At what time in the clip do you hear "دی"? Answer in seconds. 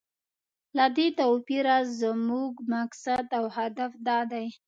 4.31-4.45